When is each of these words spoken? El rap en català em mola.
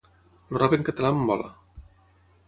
El 0.53 0.57
rap 0.61 0.71
en 0.77 0.85
català 0.87 1.11
em 1.15 1.21
mola. 1.27 1.51